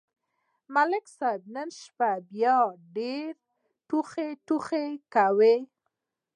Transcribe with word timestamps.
ملک 0.73 1.05
صاحب 1.17 1.41
خو 1.47 1.51
نن 1.55 1.69
شپه 1.81 2.11
بیا 2.31 2.57
ډېر 2.95 3.31
ټوخ 3.87 4.09
ټوخ 4.47 4.67
کاوه 5.13 5.55